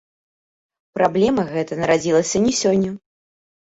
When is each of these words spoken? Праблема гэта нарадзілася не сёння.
Праблема 0.97 1.47
гэта 1.53 1.79
нарадзілася 1.85 2.37
не 2.49 2.53
сёння. 2.65 2.95